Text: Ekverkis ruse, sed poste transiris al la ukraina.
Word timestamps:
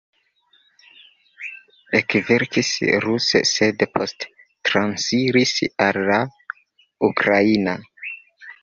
Ekverkis 1.99 2.71
ruse, 3.05 3.43
sed 3.51 3.87
poste 3.99 4.33
transiris 4.71 5.55
al 5.89 6.03
la 6.11 6.21
ukraina. 7.13 7.81